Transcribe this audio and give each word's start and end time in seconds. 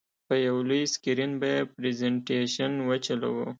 په 0.27 0.35
یو 0.47 0.57
لوی 0.69 0.83
سکرین 0.93 1.31
به 1.39 1.47
یې 1.55 1.59
پرزینټېشن 1.73 2.71
وچلوو. 2.89 3.45